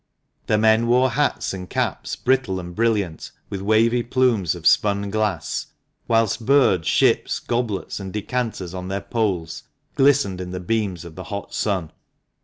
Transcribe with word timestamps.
The 0.47 0.57
men 0.57 0.87
wore 0.87 1.11
hats 1.11 1.53
and 1.53 1.69
caps 1.69 2.15
brittle 2.15 2.59
and 2.59 2.73
brilliant, 2.75 3.29
with 3.51 3.61
wavy 3.61 4.01
plumes 4.01 4.55
of 4.55 4.65
spun 4.65 5.11
glass, 5.11 5.67
whilst 6.07 6.43
birds, 6.43 6.87
ships, 6.87 7.37
goblets, 7.37 7.99
and 7.99 8.11
decanters 8.11 8.73
on 8.73 8.87
their 8.87 9.01
poles 9.01 9.61
glistened 9.93 10.41
in 10.41 10.49
the 10.49 10.59
beams 10.59 11.05
of 11.05 11.13
the 11.13 11.25
hot 11.25 11.53
sun. 11.53 11.91